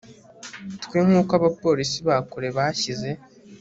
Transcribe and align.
twe 0.83 0.99
nkuko 1.07 1.31
abapolisi 1.39 1.97
ba 2.07 2.17
kure 2.29 2.49
bashyize 2.57 3.09